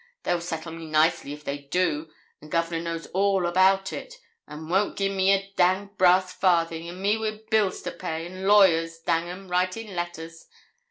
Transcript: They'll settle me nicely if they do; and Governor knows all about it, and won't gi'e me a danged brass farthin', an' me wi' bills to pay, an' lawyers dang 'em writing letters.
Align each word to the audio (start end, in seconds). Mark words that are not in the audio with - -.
They'll 0.23 0.41
settle 0.41 0.71
me 0.71 0.87
nicely 0.87 1.31
if 1.31 1.43
they 1.43 1.59
do; 1.59 2.09
and 2.41 2.49
Governor 2.49 2.81
knows 2.81 3.05
all 3.13 3.45
about 3.45 3.93
it, 3.93 4.15
and 4.47 4.67
won't 4.67 4.97
gi'e 4.97 5.13
me 5.15 5.31
a 5.31 5.53
danged 5.55 5.95
brass 5.99 6.33
farthin', 6.33 6.87
an' 6.87 6.99
me 6.99 7.17
wi' 7.17 7.41
bills 7.51 7.83
to 7.83 7.91
pay, 7.91 8.25
an' 8.25 8.47
lawyers 8.47 8.97
dang 8.97 9.29
'em 9.29 9.47
writing 9.51 9.93
letters. 9.93 10.47